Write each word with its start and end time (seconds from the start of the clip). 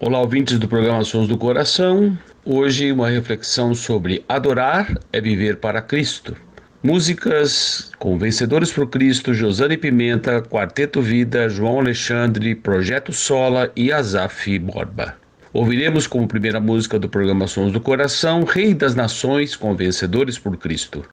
Olá, 0.00 0.20
ouvintes 0.20 0.60
do 0.60 0.68
programa 0.68 1.02
Sons 1.02 1.26
do 1.26 1.36
Coração. 1.36 2.16
Hoje, 2.44 2.92
uma 2.92 3.08
reflexão 3.08 3.74
sobre 3.74 4.24
adorar 4.28 4.96
é 5.12 5.20
viver 5.20 5.56
para 5.56 5.82
Cristo. 5.82 6.36
Músicas 6.80 7.90
com 7.98 8.16
Vencedores 8.16 8.70
por 8.70 8.88
Cristo, 8.88 9.34
Josane 9.34 9.76
Pimenta, 9.76 10.40
Quarteto 10.40 11.02
Vida, 11.02 11.48
João 11.48 11.80
Alexandre, 11.80 12.54
Projeto 12.54 13.12
Sola 13.12 13.72
e 13.74 13.90
Azaf 13.90 14.56
Borba. 14.60 15.16
Ouviremos 15.52 16.06
como 16.06 16.28
primeira 16.28 16.60
música 16.60 16.96
do 16.96 17.08
programa 17.08 17.48
Sons 17.48 17.72
do 17.72 17.80
Coração, 17.80 18.44
Rei 18.44 18.74
das 18.74 18.94
Nações 18.94 19.56
com 19.56 19.74
Vencedores 19.74 20.38
por 20.38 20.56
Cristo. 20.56 21.04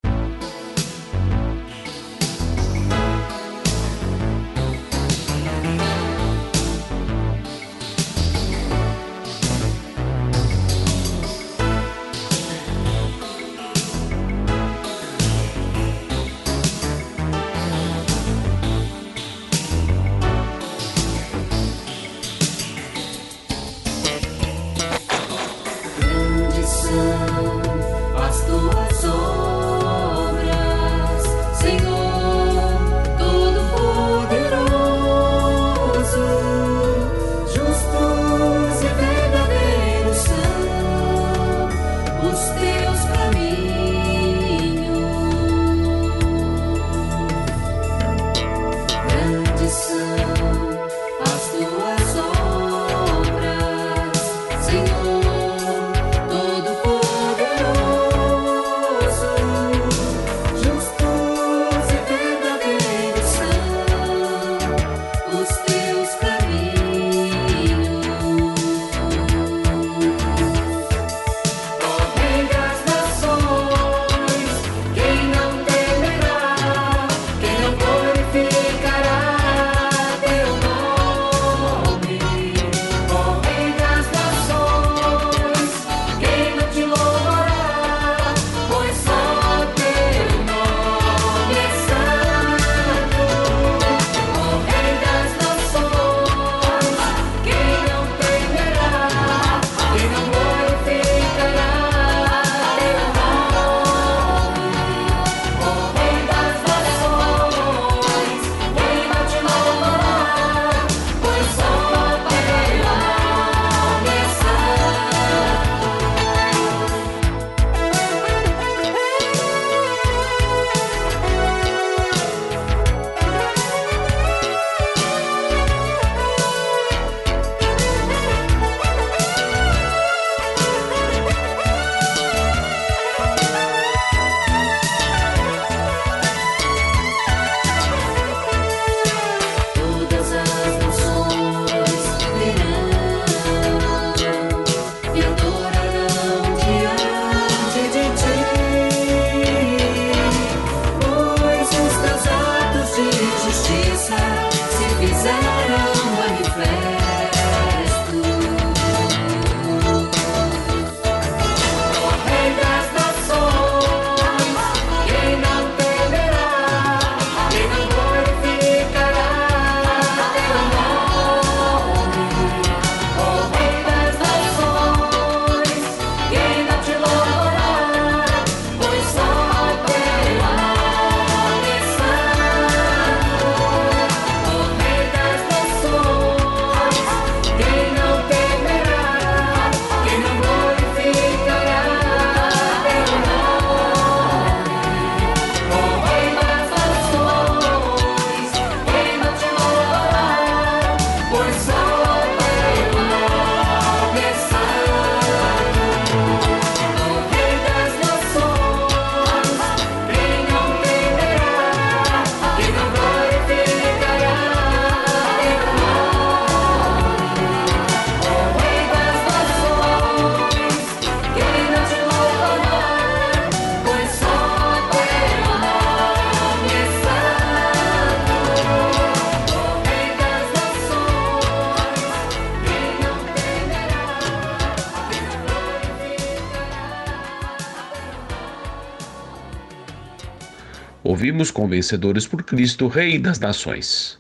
Ouvimos 241.26 241.50
com 241.50 241.68
Vencedores 241.68 242.28
por 242.28 242.44
Cristo, 242.44 242.88
Rei 242.88 243.18
das 243.18 243.40
Nações. 243.40 244.20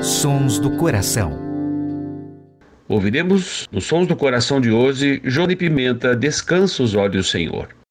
Sons 0.00 0.60
do 0.60 0.70
Coração. 0.76 1.36
Ouviremos 2.88 3.68
nos 3.72 3.82
Sons 3.86 4.06
do 4.06 4.14
Coração 4.14 4.60
de 4.60 4.70
hoje, 4.70 5.18
Johnny 5.24 5.56
Pimenta, 5.56 6.14
Descansa 6.14 6.84
os 6.84 6.94
Olhos, 6.94 7.28
Senhor. 7.28 7.81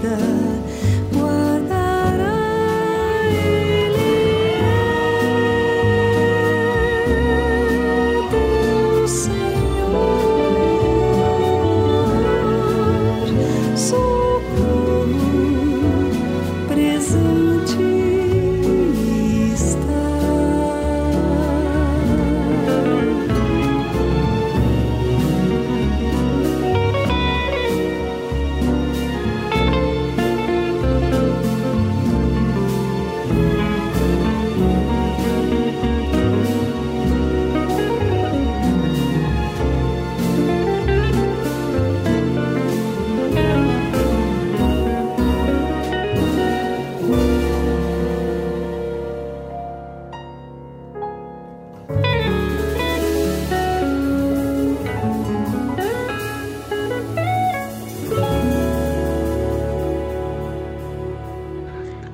together. 0.00 0.57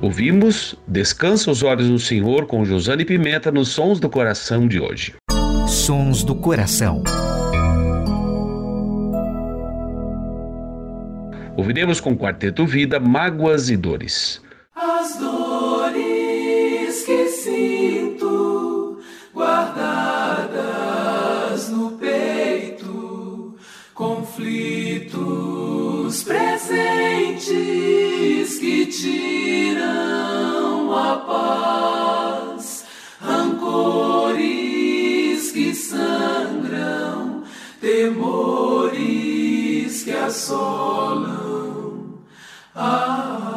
Ouvimos 0.05 0.77
Descansa 0.87 1.51
os 1.51 1.63
Olhos 1.63 1.89
no 1.89 1.99
Senhor 1.99 2.45
com 2.45 2.63
Josane 2.63 3.07
Pimenta 3.07 3.51
nos 3.51 3.71
Sons 3.71 3.99
do 3.99 4.11
Coração 4.11 4.69
de 4.69 4.79
hoje. 4.79 5.15
Sons 5.67 6.23
do 6.23 6.35
Coração. 6.35 7.03
Ouviremos 11.57 12.01
com 12.01 12.15
Quarteto 12.15 12.67
Vida 12.67 13.01
Mágoas 13.01 13.71
e 13.71 13.79
Dores. 13.79 14.44
Tiram 29.05 30.97
a 30.97 31.17
paz, 31.19 32.87
rancores 33.21 34.41
que 35.53 35.75
sangram, 35.75 37.43
temores 37.81 40.05
que 40.05 40.13
assolam. 40.13 42.15
Ah, 42.75 43.54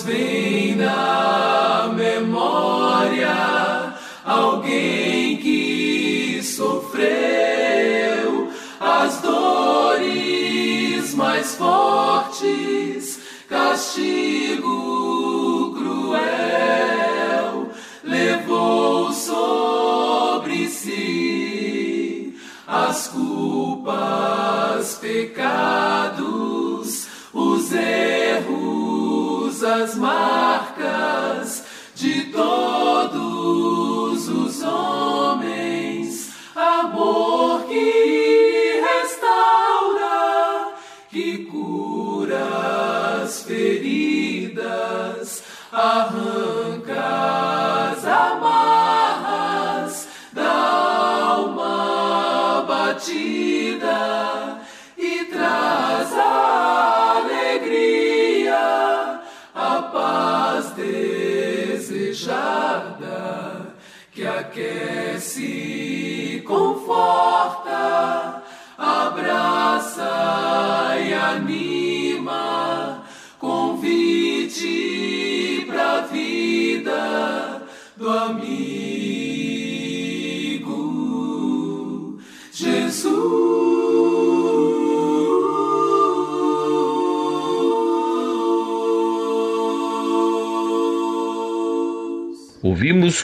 vem 0.00 0.74
na 0.76 1.92
memória 1.94 3.92
alguém 4.24 5.36
que 5.36 6.40
sofreu 6.42 7.10
as 8.80 9.20
dores 9.20 11.14
mais 11.14 11.54
fortes, 11.56 13.20
castigo 13.48 14.41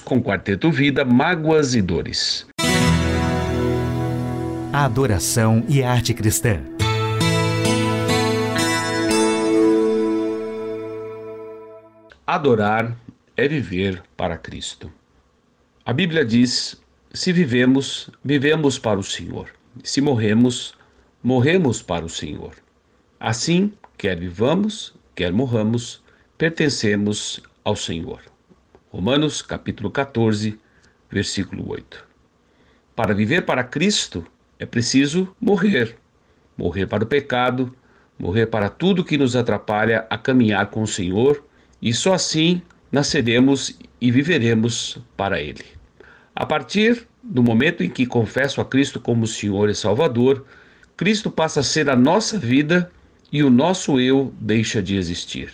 com 0.08 0.22
Quarteto 0.22 0.70
Vida 0.70 1.04
Mágoas 1.04 1.74
e 1.74 1.82
Dores. 1.82 2.46
A 4.72 4.86
adoração 4.86 5.62
e 5.68 5.82
a 5.82 5.92
arte 5.92 6.14
cristã. 6.14 6.62
Adorar 12.26 12.96
é 13.36 13.46
viver 13.46 14.02
para 14.16 14.38
Cristo. 14.38 14.90
A 15.84 15.92
Bíblia 15.92 16.24
diz: 16.24 16.80
se 17.12 17.30
vivemos, 17.30 18.08
vivemos 18.24 18.78
para 18.78 18.98
o 18.98 19.04
Senhor. 19.04 19.50
Se 19.84 20.00
morremos, 20.00 20.74
morremos 21.22 21.82
para 21.82 22.06
o 22.06 22.08
Senhor. 22.08 22.54
Assim, 23.20 23.74
quer 23.98 24.18
vivamos, 24.18 24.94
quer 25.14 25.34
morramos, 25.34 26.02
pertencemos 26.38 27.42
ao 27.62 27.76
Senhor. 27.76 28.22
Romanos 28.98 29.42
capítulo 29.42 29.92
14, 29.92 30.58
versículo 31.08 31.70
8. 31.70 32.04
Para 32.96 33.14
viver 33.14 33.42
para 33.42 33.62
Cristo 33.62 34.26
é 34.58 34.66
preciso 34.66 35.32
morrer. 35.40 35.96
Morrer 36.56 36.88
para 36.88 37.04
o 37.04 37.06
pecado, 37.06 37.72
morrer 38.18 38.46
para 38.46 38.68
tudo 38.68 39.04
que 39.04 39.16
nos 39.16 39.36
atrapalha 39.36 40.04
a 40.10 40.18
caminhar 40.18 40.66
com 40.70 40.82
o 40.82 40.86
Senhor, 40.88 41.44
e 41.80 41.94
só 41.94 42.12
assim 42.12 42.60
nasceremos 42.90 43.78
e 44.00 44.10
viveremos 44.10 44.98
para 45.16 45.40
Ele. 45.40 45.64
A 46.34 46.44
partir 46.44 47.06
do 47.22 47.40
momento 47.40 47.84
em 47.84 47.88
que 47.88 48.04
confesso 48.04 48.60
a 48.60 48.64
Cristo 48.64 48.98
como 48.98 49.28
Senhor 49.28 49.70
e 49.70 49.76
Salvador, 49.76 50.44
Cristo 50.96 51.30
passa 51.30 51.60
a 51.60 51.62
ser 51.62 51.88
a 51.88 51.94
nossa 51.94 52.36
vida 52.36 52.90
e 53.30 53.44
o 53.44 53.48
nosso 53.48 54.00
eu 54.00 54.34
deixa 54.40 54.82
de 54.82 54.96
existir. 54.96 55.52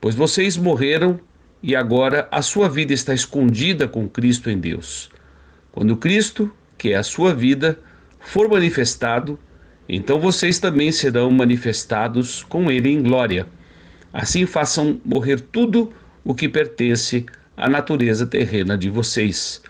Pois 0.00 0.16
vocês 0.16 0.56
morreram 0.56 1.20
e 1.62 1.74
agora 1.74 2.28
a 2.30 2.42
sua 2.42 2.68
vida 2.68 2.92
está 2.92 3.14
escondida 3.14 3.88
com 3.88 4.08
Cristo 4.08 4.50
em 4.50 4.58
Deus. 4.58 5.10
Quando 5.72 5.96
Cristo, 5.96 6.50
que 6.78 6.92
é 6.92 6.96
a 6.96 7.02
sua 7.02 7.34
vida, 7.34 7.78
for 8.20 8.48
manifestado, 8.48 9.38
então 9.88 10.18
vocês 10.18 10.58
também 10.58 10.90
serão 10.90 11.30
manifestados 11.30 12.42
com 12.44 12.70
Ele 12.70 12.90
em 12.90 13.02
glória. 13.02 13.46
Assim 14.12 14.46
façam 14.46 15.00
morrer 15.04 15.40
tudo 15.40 15.92
o 16.24 16.34
que 16.34 16.48
pertence 16.48 17.26
à 17.56 17.68
natureza 17.68 18.26
terrena 18.26 18.76
de 18.76 18.90
vocês. 18.90 19.62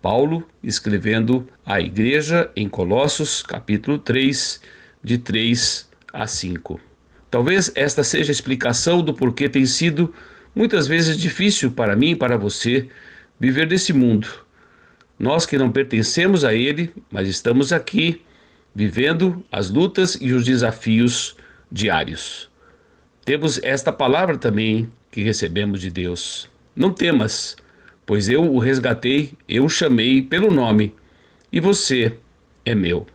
Paulo 0.00 0.46
escrevendo 0.62 1.46
à 1.64 1.80
igreja 1.80 2.50
em 2.56 2.68
Colossos, 2.68 3.42
capítulo 3.42 3.98
3, 3.98 4.60
de 5.04 5.18
3 5.18 5.88
a 6.12 6.26
5. 6.26 6.80
Talvez 7.30 7.70
esta 7.74 8.02
seja 8.02 8.30
a 8.30 8.32
explicação 8.32 9.02
do 9.02 9.12
porquê 9.12 9.48
tem 9.48 9.66
sido 9.66 10.12
muitas 10.54 10.86
vezes 10.86 11.16
difícil 11.16 11.70
para 11.70 11.96
mim 11.96 12.10
e 12.10 12.16
para 12.16 12.36
você 12.36 12.88
viver 13.38 13.66
desse 13.66 13.92
mundo. 13.92 14.28
Nós 15.18 15.44
que 15.44 15.58
não 15.58 15.70
pertencemos 15.70 16.44
a 16.44 16.54
ele, 16.54 16.92
mas 17.10 17.28
estamos 17.28 17.72
aqui 17.72 18.22
vivendo 18.74 19.44
as 19.50 19.70
lutas 19.70 20.16
e 20.20 20.32
os 20.32 20.44
desafios 20.44 21.36
diários. 21.70 22.48
Temos 23.24 23.60
esta 23.62 23.92
palavra 23.92 24.38
também 24.38 24.90
que 25.10 25.22
recebemos 25.22 25.80
de 25.80 25.90
Deus. 25.90 26.48
Não 26.74 26.92
temas, 26.92 27.56
pois 28.06 28.28
eu 28.28 28.42
o 28.42 28.58
resgatei, 28.58 29.32
eu 29.48 29.64
o 29.64 29.68
chamei 29.68 30.22
pelo 30.22 30.50
nome, 30.50 30.94
e 31.52 31.60
você 31.60 32.16
é 32.64 32.74
meu. 32.74 33.06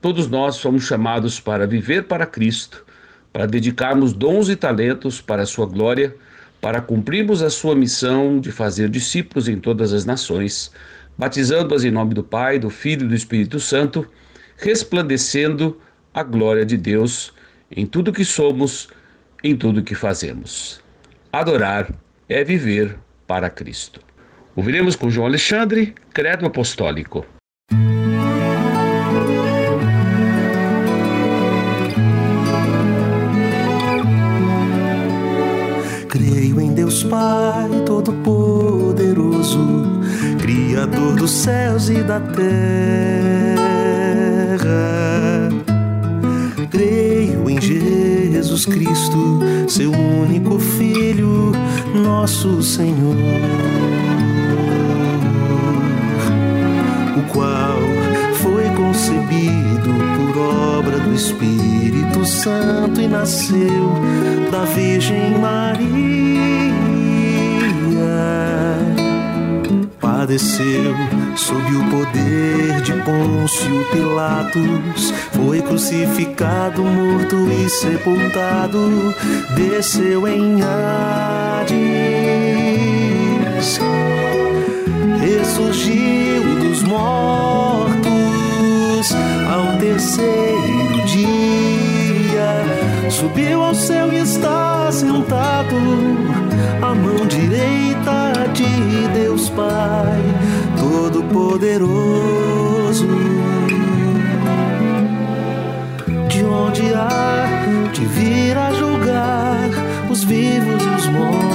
Todos 0.00 0.28
nós 0.28 0.56
somos 0.56 0.84
chamados 0.84 1.38
para 1.38 1.66
viver 1.66 2.04
para 2.04 2.26
Cristo, 2.26 2.84
para 3.32 3.46
dedicarmos 3.46 4.12
dons 4.12 4.48
e 4.48 4.56
talentos 4.56 5.20
para 5.20 5.42
a 5.42 5.46
sua 5.46 5.66
glória, 5.66 6.16
para 6.62 6.80
cumprirmos 6.80 7.42
a 7.42 7.50
sua 7.50 7.74
missão 7.74 8.38
de 8.38 8.52
fazer 8.52 8.88
discípulos 8.88 9.48
em 9.48 9.58
todas 9.58 9.92
as 9.92 10.04
nações, 10.04 10.70
batizando-as 11.18 11.82
em 11.82 11.90
nome 11.90 12.14
do 12.14 12.22
Pai, 12.22 12.56
do 12.56 12.70
Filho 12.70 13.04
e 13.04 13.08
do 13.08 13.16
Espírito 13.16 13.58
Santo, 13.58 14.08
resplandecendo 14.56 15.80
a 16.14 16.22
glória 16.22 16.64
de 16.64 16.76
Deus 16.76 17.34
em 17.68 17.84
tudo 17.84 18.12
que 18.12 18.24
somos, 18.24 18.88
em 19.42 19.56
tudo 19.56 19.82
que 19.82 19.96
fazemos. 19.96 20.80
Adorar 21.32 21.92
é 22.28 22.44
viver 22.44 22.96
para 23.26 23.50
Cristo. 23.50 24.00
Ouviremos 24.54 24.94
com 24.94 25.10
João 25.10 25.26
Alexandre, 25.26 25.92
Credo 26.14 26.46
Apostólico. 26.46 27.26
Pai 37.12 37.68
Todo-Poderoso, 37.84 39.60
Criador 40.40 41.14
dos 41.14 41.30
céus 41.30 41.90
e 41.90 42.02
da 42.02 42.18
terra. 42.18 42.40
Creio 46.70 47.50
em 47.50 47.60
Jesus 47.60 48.64
Cristo, 48.64 49.40
seu 49.68 49.92
único 49.92 50.58
Filho, 50.58 51.52
nosso 51.94 52.62
Senhor, 52.62 53.14
o 57.18 57.22
qual 57.30 57.76
foi 58.36 58.64
concebido 58.70 59.92
por 60.16 60.38
obra 60.78 60.98
do 60.98 61.12
Espírito 61.12 62.24
Santo 62.24 63.02
e 63.02 63.06
nasceu 63.06 64.00
da 64.50 64.64
Virgem 64.64 65.38
Maria. 65.38 66.71
Padeceu 70.32 70.94
sob 71.36 71.76
o 71.76 71.84
poder 71.90 72.80
de 72.80 72.92
Pôncio 73.02 73.84
Pilatos, 73.92 75.12
foi 75.32 75.60
crucificado, 75.60 76.82
morto 76.82 77.36
e 77.50 77.68
sepultado, 77.68 79.14
desceu 79.54 80.26
em 80.26 80.62
Hades, 80.62 81.76
ressurgiu 85.20 86.42
dos 86.60 86.82
mortos. 86.82 88.02
Ao 89.50 89.76
terceiro 89.78 90.51
subiu 93.12 93.62
ao 93.62 93.74
céu 93.74 94.10
e 94.10 94.16
está 94.16 94.90
sentado 94.90 95.76
à 96.80 96.94
mão 96.94 97.26
direita 97.26 98.32
de 98.54 99.06
Deus 99.12 99.50
Pai 99.50 100.22
Todo-Poderoso. 100.78 103.06
De 106.28 106.44
onde 106.44 106.94
há 106.94 107.90
de 107.92 108.06
vir 108.06 108.56
a 108.56 108.72
julgar 108.72 109.68
os 110.10 110.24
vivos 110.24 110.82
e 110.82 110.88
os 110.88 111.06
mortos. 111.08 111.52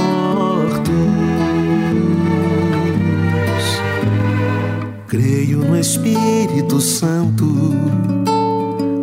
Creio 5.07 5.57
no 5.59 5.75
Espírito 5.75 6.79
Santo, 6.79 7.66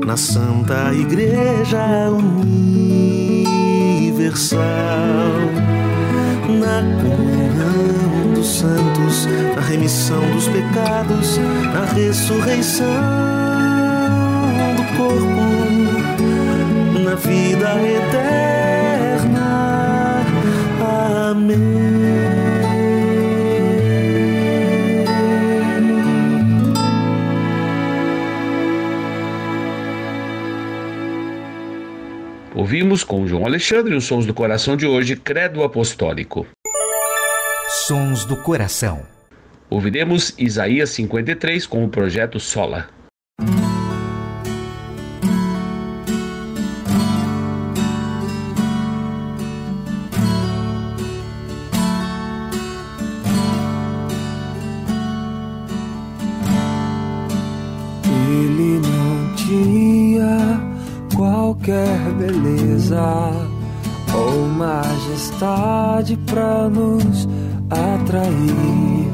na 0.04 0.16
Santa 0.16 0.92
Igreja 0.92 2.11
Universal 2.11 3.54
na 6.61 6.82
comunhão 7.00 8.34
dos 8.34 8.46
santos, 8.58 9.26
na 9.56 9.62
remissão 9.62 10.20
dos 10.32 10.46
pecados, 10.49 11.38
na 11.73 11.84
ressurreição 11.94 12.87
do 14.76 14.84
corpo, 14.96 15.42
na 17.02 17.14
vida 17.14 17.68
eterna. 17.82 18.24
Ouvimos 32.75 33.04
com 33.04 33.25
João 33.25 33.47
Alexandre 33.47 33.95
os 33.95 34.04
sons 34.04 34.26
do 34.26 34.35
coração 34.35 34.76
de 34.76 34.85
hoje, 34.85 35.14
Credo 35.14 35.62
Apostólico. 35.62 36.45
Sons 37.87 38.25
do 38.25 38.37
coração. 38.37 39.07
Ouviremos 39.71 40.35
Isaías 40.37 40.90
53 40.90 41.69
com 41.69 41.85
o 41.85 41.88
projeto 41.88 42.40
Sola. 42.40 42.88
Beleza 62.94 63.35
ou 64.14 64.46
majestade 64.48 66.16
para 66.30 66.68
nos 66.68 67.28
atrair. 67.70 69.12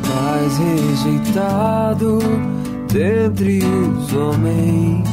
Mais 0.09 0.57
rejeitado 0.57 2.19
dentre 2.91 3.63
os 3.63 4.13
homens 4.13 5.12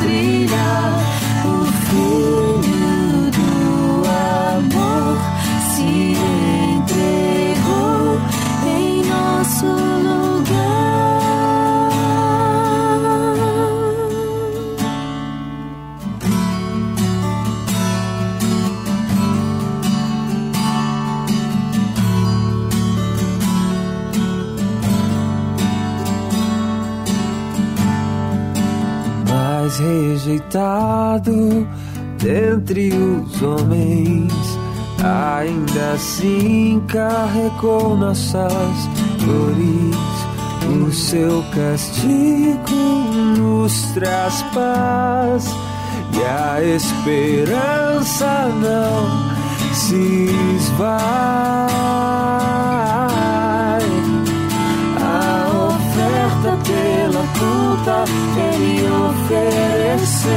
brilhar. 0.00 0.91
Rejeitado 30.52 31.66
dentre 32.18 32.92
os 32.92 33.42
homens, 33.42 34.32
ainda 35.02 35.92
assim 35.94 36.82
carregou 36.88 37.96
nossas 37.96 38.50
dores. 39.24 39.96
O 40.64 40.92
seu 40.92 41.42
castigo 41.54 42.70
nos 43.36 43.82
traz 43.94 44.42
paz 44.54 45.46
e 46.14 46.22
a 46.22 46.62
esperança 46.62 48.48
não 48.60 49.74
se 49.74 50.28
esvai. 50.56 51.72
Culpa 57.82 58.04
ele 58.36 58.86
ofereceu 59.10 60.30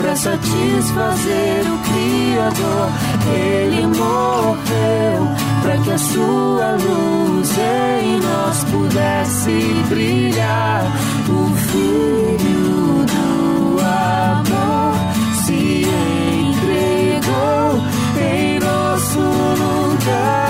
para 0.00 0.16
satisfazer 0.16 1.64
o 1.66 1.78
Criador. 1.78 2.88
Ele 3.34 3.86
morreu 3.86 5.28
para 5.62 5.78
que 5.78 5.90
a 5.90 5.98
sua 5.98 6.72
luz 6.72 7.50
em 7.58 8.20
nós 8.20 8.64
pudesse 8.64 9.84
brilhar. 9.88 10.84
O 11.28 11.54
Filho 11.56 13.04
do 13.06 13.80
amor 13.80 14.94
se 15.44 15.86
entregou 16.50 17.82
em 18.20 18.58
nosso 18.60 19.20
lugar. 19.20 20.43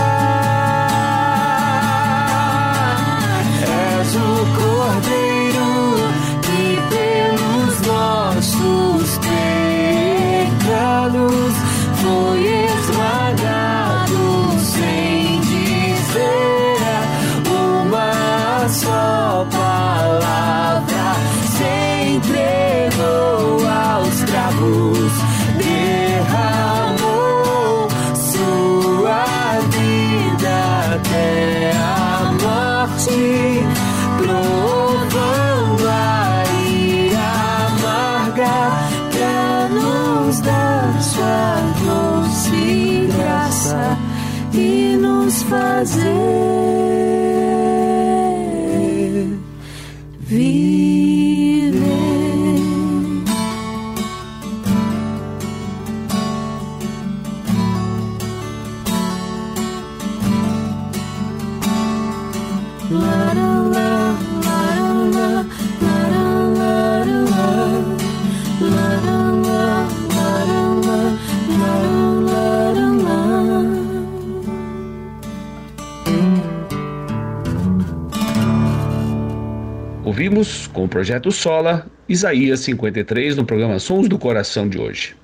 Ouvimos, 80.34 80.66
com 80.66 80.84
o 80.84 80.88
projeto 80.88 81.30
Sola, 81.30 81.86
Isaías 82.08 82.58
53 82.60 83.36
no 83.36 83.44
programa 83.44 83.78
Sons 83.78 84.08
do 84.08 84.18
Coração 84.18 84.68
de 84.68 84.80
hoje. 84.80 85.14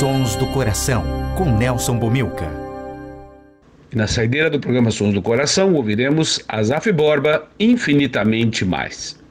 Sons 0.00 0.36
do 0.36 0.46
Coração, 0.46 1.04
com 1.36 1.44
Nelson 1.44 1.98
Bomilca. 1.98 2.50
E 3.92 3.96
na 3.96 4.06
saideira 4.06 4.48
do 4.48 4.58
programa 4.58 4.90
Sons 4.90 5.12
do 5.12 5.20
Coração 5.20 5.74
ouviremos 5.74 6.42
Azaf 6.48 6.90
Borba 6.92 7.46
Infinitamente 7.60 8.64
Mais. 8.64 9.22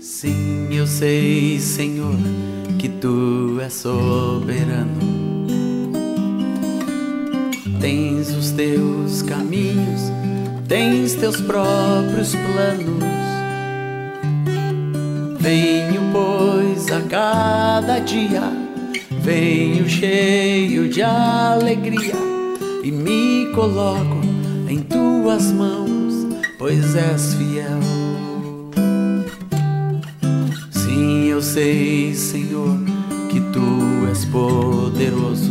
Sim, 0.00 0.74
eu 0.74 0.86
sei, 0.88 1.60
Senhor 1.60 2.16
que 2.82 2.88
tu 2.88 3.60
és 3.60 3.72
soberano. 3.72 4.98
Tens 7.80 8.30
os 8.30 8.50
teus 8.50 9.22
caminhos, 9.22 10.10
tens 10.66 11.14
teus 11.14 11.40
próprios 11.42 12.34
planos. 12.34 13.04
Venho, 15.38 16.00
pois, 16.12 16.90
a 16.90 17.00
cada 17.02 18.00
dia, 18.00 18.42
venho 19.20 19.88
cheio 19.88 20.88
de 20.88 21.02
alegria 21.02 22.16
e 22.82 22.90
me 22.90 23.46
coloco 23.54 24.22
em 24.68 24.80
tuas 24.80 25.52
mãos, 25.52 26.26
pois 26.58 26.96
és 26.96 27.34
fiel. 27.34 28.01
Eu 31.42 31.44
sei, 31.44 32.14
Senhor, 32.14 32.78
que 33.28 33.40
tu 33.52 34.06
és 34.08 34.24
poderoso. 34.26 35.50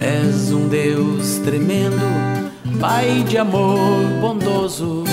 És 0.00 0.50
um 0.50 0.66
Deus 0.66 1.36
tremendo, 1.44 2.00
Pai 2.80 3.22
de 3.28 3.36
amor 3.36 4.06
bondoso. 4.22 5.04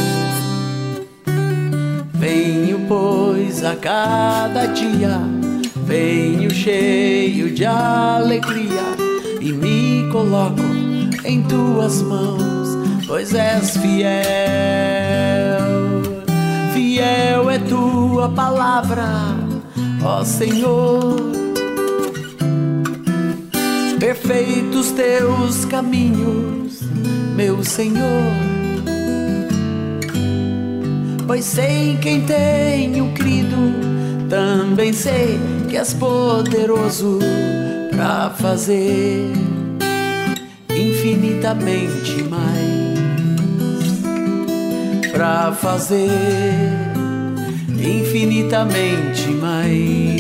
Venho, 2.14 2.86
pois, 2.88 3.66
a 3.66 3.76
cada 3.76 4.68
dia, 4.68 5.20
venho 5.86 6.50
cheio 6.52 7.54
de 7.54 7.66
alegria 7.66 8.96
e 9.42 9.52
me 9.52 10.10
coloco 10.10 10.64
em 11.26 11.44
tuas 11.44 12.02
mãos, 12.02 12.78
pois 13.08 13.34
és 13.34 13.76
fiel 13.76 15.55
fiel 16.76 17.50
é 17.50 17.58
tua 17.58 18.28
palavra, 18.28 19.08
ó 20.04 20.26
Senhor. 20.26 21.16
Perfeitos 23.98 24.92
teus 24.92 25.64
caminhos, 25.64 26.82
meu 27.34 27.64
Senhor. 27.64 28.34
Pois 31.26 31.46
sei 31.46 31.98
quem 32.02 32.26
tenho 32.26 33.14
crido, 33.14 34.28
também 34.30 34.92
sei 34.92 35.40
que 35.70 35.78
és 35.78 35.94
poderoso 35.94 37.20
para 37.96 38.32
fazer 38.32 39.32
infinitamente 40.70 42.22
mais 42.24 42.65
para 45.16 45.52
fazer 45.54 46.12
infinitamente 47.70 49.30
mais 49.30 50.20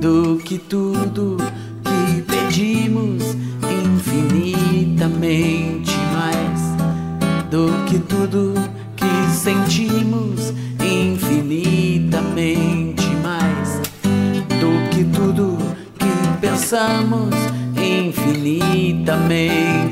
do 0.00 0.40
que 0.44 0.58
tudo 0.58 1.36
que 1.84 2.22
pedimos, 2.22 3.36
infinitamente 3.62 5.94
mais 6.12 6.60
do 7.48 7.70
que 7.86 8.00
tudo 8.00 8.54
que 8.96 9.30
sentimos, 9.32 10.52
infinitamente 10.80 13.06
mais 13.22 13.80
do 14.48 14.72
que 14.90 15.04
tudo 15.04 15.56
que 15.96 16.10
pensamos, 16.40 17.32
infinitamente 17.76 19.83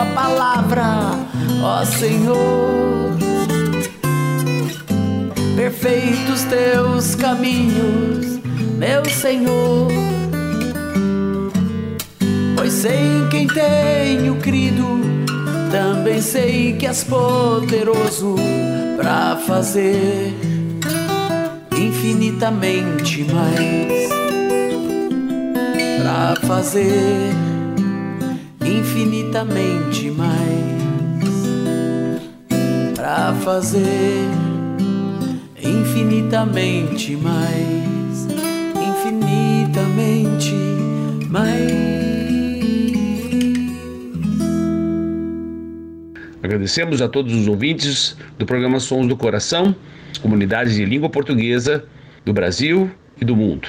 tua 0.00 0.06
palavra, 0.06 0.84
ó 1.62 1.84
Senhor. 1.84 3.18
Perfeitos 5.56 6.44
teus 6.44 7.14
caminhos, 7.14 8.40
meu 8.78 9.04
Senhor. 9.04 9.88
Pois 12.56 12.72
sei 12.72 13.26
quem 13.30 13.46
tenho 13.46 14.36
crido, 14.36 15.00
também 15.70 16.22
sei 16.22 16.74
que 16.74 16.86
és 16.86 17.04
poderoso 17.04 18.36
para 18.96 19.36
fazer 19.36 20.34
infinitamente 21.76 23.24
mais 23.24 24.10
para 26.02 26.36
fazer 26.46 27.49
infinitamente 28.70 30.10
mais 30.10 30.30
para 32.94 33.34
fazer 33.34 34.28
infinitamente 35.62 37.16
mais 37.16 38.26
infinitamente 38.76 40.54
mais 41.28 41.90
Agradecemos 46.42 47.02
a 47.02 47.08
todos 47.08 47.34
os 47.34 47.46
ouvintes 47.46 48.16
do 48.38 48.46
programa 48.46 48.80
Sons 48.80 49.06
do 49.06 49.16
Coração 49.16 49.74
comunidades 50.20 50.74
de 50.74 50.84
língua 50.84 51.08
portuguesa 51.08 51.84
do 52.24 52.32
Brasil 52.32 52.90
e 53.20 53.24
do 53.24 53.36
mundo. 53.36 53.68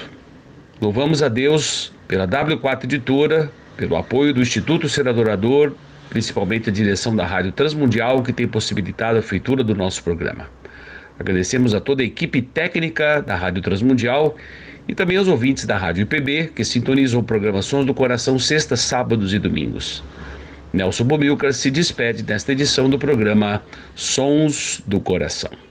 Louvamos 0.80 1.22
a 1.22 1.30
Deus 1.30 1.94
pela 2.08 2.28
W4 2.28 2.86
Editora, 2.86 3.52
pelo 3.82 3.96
apoio 3.96 4.32
do 4.32 4.44
Instituto 4.44 4.88
Ser 4.88 5.08
Adorador, 5.08 5.74
principalmente 6.08 6.70
a 6.70 6.72
direção 6.72 7.16
da 7.16 7.26
Rádio 7.26 7.52
Transmundial, 7.52 8.22
que 8.22 8.32
tem 8.32 8.48
possibilitado 8.48 9.18
a 9.18 9.24
feitura 9.24 9.64
do 9.64 9.74
nosso 9.74 10.04
programa. 10.04 10.48
Agradecemos 11.20 11.74
a 11.74 11.82
toda 11.82 12.04
a 12.04 12.06
equipe 12.06 12.44
técnica 12.44 13.24
da 13.24 13.36
Rádio 13.36 13.60
Transmundial 13.64 14.36
e 14.88 14.94
também 14.94 15.18
aos 15.18 15.28
ouvintes 15.28 15.66
da 15.66 15.80
Rádio 15.80 16.04
IPB, 16.04 16.52
que 16.56 16.64
sintonizam 16.64 17.24
programações 17.24 17.84
do 17.88 17.94
coração 17.96 18.38
sextas, 18.38 18.82
sábados 18.82 19.34
e 19.34 19.40
domingos. 19.40 20.04
Nelson 20.72 21.06
Bomilcar 21.06 21.52
se 21.52 21.72
despede 21.72 22.22
desta 22.22 22.52
edição 22.52 22.88
do 22.88 23.00
programa 23.00 23.64
Sons 23.96 24.84
do 24.86 25.00
Coração. 25.00 25.71